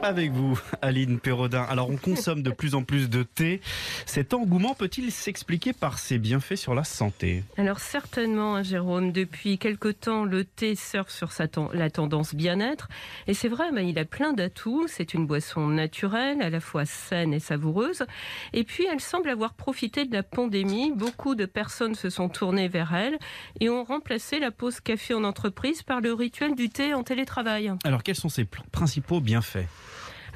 [0.00, 1.62] Avec vous, Aline Perrodin.
[1.62, 3.60] Alors, on consomme de plus en plus de thé.
[4.06, 7.42] Cet engouement peut-il s'expliquer par ses bienfaits sur la santé?
[7.56, 12.88] Alors certainement, hein, Jérôme, depuis quelque temps, le thé surfe sur sa la tendance bien-être.
[13.26, 14.86] Et c'est vrai, il a plein d'atouts.
[14.86, 18.04] C'est une boisson naturelle, à la fois saine et savoureuse.
[18.52, 20.92] Et puis, elle semble avoir profité de la pandémie.
[20.94, 23.18] Beaucoup de personnes se sont tournées vers elle
[23.60, 27.72] et ont remplacé la pause café en entreprise par le rituel du thé en télétravail.
[27.84, 29.66] Alors, quels sont ses pr- principaux bienfaits?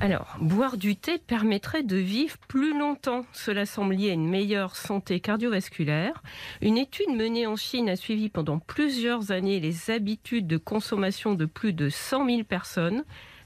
[0.02, 3.24] Alors, boire du thé permettrait de vivre plus longtemps.
[3.32, 6.24] Cela semble lié à une meilleure santé cardiovasculaire.
[6.60, 11.44] Une étude menée en Chine a suivi pendant plusieurs années les habitudes de consommation de
[11.44, 13.04] plus de 100 000 personnes.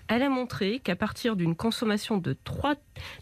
[0.08, 2.76] Elle a montré qu'à partir d'une consommation de 3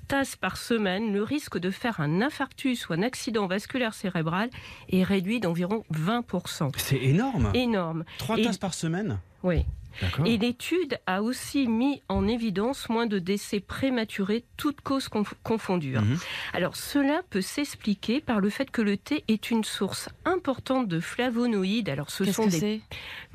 [0.06, 4.48] tasses par semaine, le risque de faire un infarctus ou un accident vasculaire cérébral
[4.90, 6.70] est réduit d'environ 20%.
[6.76, 8.04] C'est énorme Énorme.
[8.18, 9.18] Trois Et- tasses par semaine?
[9.42, 9.64] Oui.
[10.26, 15.96] Et l'étude a aussi mis en évidence moins de décès prématurés, toutes causes conf- confondues.
[15.96, 16.02] hein.
[16.02, 16.18] Mhm.
[16.52, 21.00] Alors cela peut s'expliquer par le fait que le thé est une source importante de
[21.00, 21.88] flavonoïdes.
[21.88, 22.80] Alors ce sont que des c'est?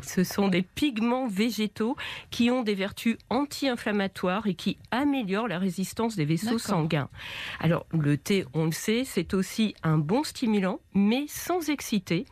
[0.01, 1.95] ce sont des pigments végétaux
[2.29, 7.09] qui ont des vertus anti-inflammatoires et qui améliorent la résistance des vaisseaux sanguins.
[7.59, 12.25] Alors le thé, on le sait, c'est aussi un bon stimulant, mais sans exciter.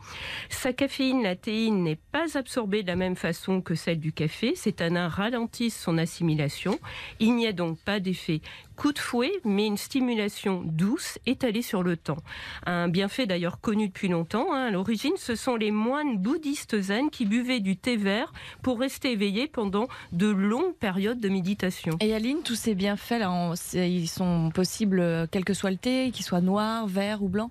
[0.48, 4.54] Sa caféine, la théine, n'est pas absorbée de la même façon que celle du café.
[4.56, 6.78] Ces tanins ralentissent son assimilation.
[7.20, 8.40] Il n'y a donc pas d'effet
[8.76, 12.22] coup de fouet, mais une stimulation douce étalée sur le temps.
[12.64, 14.52] Un bienfait d'ailleurs connu depuis longtemps.
[14.54, 14.66] hein.
[14.66, 19.10] À l'origine, ce sont les moines bouddhistes zen qui buvaient du thé vert pour rester
[19.10, 21.96] éveillés pendant de longues périodes de méditation.
[22.00, 25.72] Et Aline, tous ces bienfaits, là, on- c'est- ils sont possibles, euh, quel que soit
[25.72, 27.50] le thé, qu'il soit noir, vert ou blanc?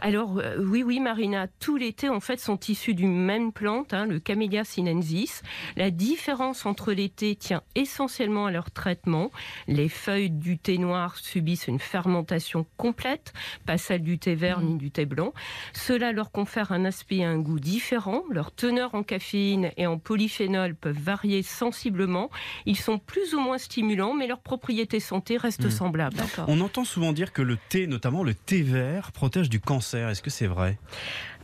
[0.00, 3.92] Alors euh, oui, oui, Marina, tous les thés en fait sont issus d'une même plante,
[3.94, 5.42] hein, le Camellia sinensis.
[5.76, 9.30] La différence entre les thés tient essentiellement à leur traitement.
[9.66, 13.32] Les feuilles du thé noir subissent une fermentation complète,
[13.66, 15.34] pas celle du thé vert ni du thé blanc.
[15.74, 18.22] Cela leur confère un aspect et un goût différents.
[18.30, 22.30] Leur teneur en caféine et en polyphénol peuvent varier sensiblement.
[22.64, 25.70] Ils sont plus ou moins stimulants, mais leurs propriétés santé restent Mhm.
[25.70, 26.16] semblables.
[26.46, 30.08] On entend souvent dire que le thé, notamment le thé vert, protège du cancer.
[30.08, 30.78] Est-ce que c'est vrai?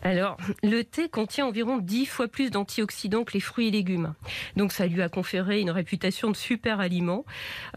[0.07, 4.13] Alors, le thé contient environ 10 fois plus d'antioxydants que les fruits et légumes.
[4.55, 7.25] Donc, ça lui a conféré une réputation de super aliment.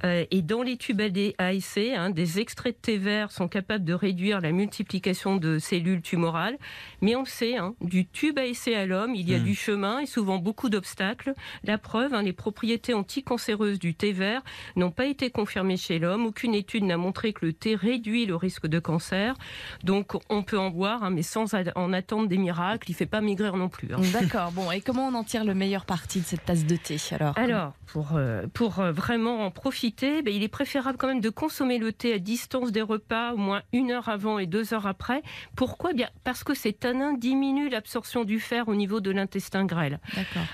[0.03, 3.85] Euh, et dans les tubes AD ASC, hein, des extraits de thé vert sont capables
[3.85, 6.57] de réduire la multiplication de cellules tumorales.
[7.01, 9.43] Mais on le sait, hein, du tube ASC à l'homme, il y a Mm.
[9.43, 11.33] du chemin et souvent beaucoup d'obstacles.
[11.63, 14.41] La preuve, hein, les propriétés anticancéreuses du thé vert
[14.75, 16.25] n'ont pas été confirmées chez l'homme.
[16.25, 19.35] Aucune étude n'a montré que le thé réduit le risque de cancer.
[19.85, 22.89] Donc, on peut en boire, mais sans en attendre des miracles.
[22.89, 23.93] Il fait pas maigrir non plus.
[23.93, 23.99] hein.
[24.11, 24.51] D'accord.
[24.51, 27.37] Bon, et comment on en tire le meilleur parti de cette tasse de thé alors?
[27.37, 31.29] Alors, pour, euh, pour euh, vraiment en profiter, ben, il est préférable quand même de
[31.29, 34.87] consommer le thé à distance des repas, au moins une heure avant et deux heures
[34.87, 35.21] après.
[35.55, 35.93] Pourquoi?
[35.93, 39.99] Bien Parce que ces tanins diminuent l'absorption du fer au niveau de l'intestin grêle.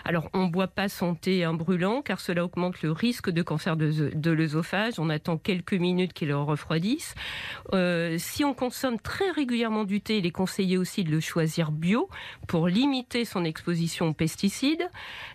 [0.06, 3.41] Alors, on ne boit pas son thé en brûlant, car cela augmente le risque de
[3.41, 5.00] cancer de, de l'œsophage.
[5.00, 7.16] On attend quelques minutes qu'il le refroidisse.
[7.74, 11.53] Euh, si on consomme très régulièrement du thé, il est conseillé aussi de le choisir
[11.72, 12.09] bio
[12.47, 14.90] pour limiter son exposition aux pesticides.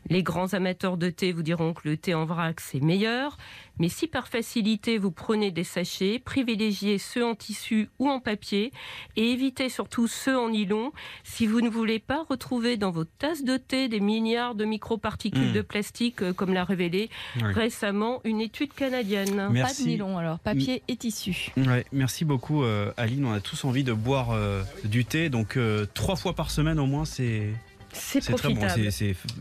[0.08, 3.36] Les grands amateurs de thé vous diront que le thé en vrac, c'est meilleur.
[3.80, 8.72] Mais si par facilité vous prenez des sachets, privilégiez ceux en tissu ou en papier
[9.16, 10.90] et évitez surtout ceux en nylon
[11.22, 15.50] si vous ne voulez pas retrouver dans votre tasse de thé des milliards de microparticules
[15.50, 15.52] Mm.
[15.52, 17.52] de plastique, euh, comme l'a révélé Oui.
[17.52, 19.34] récemment une étude canadienne.
[19.36, 19.84] Mais- Pas Merci.
[19.84, 21.52] de nylon alors, papier et tissu.
[21.56, 23.26] Ouais, merci beaucoup euh, Aline.
[23.26, 26.80] On a tous envie de boire euh, du thé, donc euh, trois fois par semaine
[26.80, 27.52] au moins, c'est
[27.92, 28.66] très bon,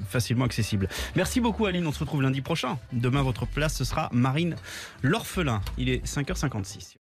[0.10, 0.90] facilement accessible.
[1.16, 1.88] Merci beaucoup Aline.
[1.88, 2.78] On se retrouve lundi prochain.
[2.92, 4.58] Demain, votre place ce sera Marine
[5.02, 5.62] l'orphelin.
[5.78, 6.98] Il est 5h56.